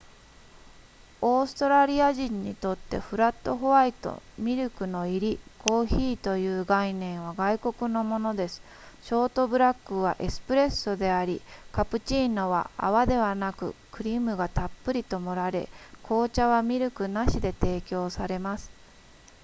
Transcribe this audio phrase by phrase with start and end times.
[1.21, 8.63] オーストラリア人にとってフラットホワイトミルクの入りコーヒーという概念は外国のものです
[9.03, 11.39] ショートブラックはエスプレッソであり
[11.71, 15.69] カプチーノは泡ではなくクリームがたっぷりと盛られ
[16.03, 18.71] 紅茶はミルクなしで提供されます